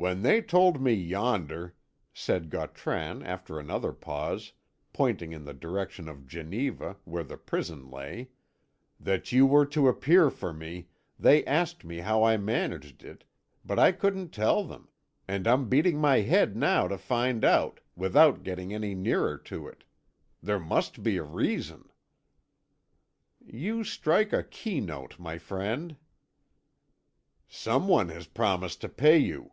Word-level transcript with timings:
"When 0.00 0.22
they 0.22 0.42
told 0.42 0.80
me 0.80 0.92
yonder," 0.92 1.74
said 2.14 2.50
Gautran 2.50 3.20
after 3.24 3.58
another 3.58 3.92
pause, 3.92 4.52
pointing 4.92 5.32
in 5.32 5.44
the 5.44 5.52
direction 5.52 6.08
of 6.08 6.28
Geneva, 6.28 6.98
where 7.02 7.24
the 7.24 7.36
prison 7.36 7.90
lay, 7.90 8.28
"that 9.00 9.32
you 9.32 9.44
were 9.44 9.66
to 9.66 9.88
appear 9.88 10.30
for 10.30 10.52
me, 10.52 10.86
they 11.18 11.44
asked 11.46 11.84
me 11.84 11.96
how 11.98 12.22
I 12.22 12.36
managed 12.36 13.02
it, 13.02 13.24
but 13.64 13.76
I 13.76 13.90
couldn't 13.90 14.30
tell 14.30 14.62
them, 14.62 14.88
and 15.26 15.48
I'm 15.48 15.68
beating 15.68 15.98
my 16.00 16.18
head 16.20 16.54
now 16.56 16.86
to 16.86 16.96
find 16.96 17.44
out, 17.44 17.80
without 17.96 18.44
getting 18.44 18.72
any 18.72 18.94
nearer 18.94 19.36
to 19.36 19.66
it. 19.66 19.82
There 20.40 20.60
must 20.60 21.02
be 21.02 21.16
a 21.16 21.24
reason." 21.24 21.88
"You 23.44 23.82
strike 23.82 24.32
a 24.32 24.44
key 24.44 24.78
note, 24.80 25.18
my 25.18 25.38
friend." 25.38 25.96
"Someone 27.48 28.10
has 28.10 28.28
promised 28.28 28.80
to 28.82 28.88
pay 28.88 29.18
you." 29.18 29.50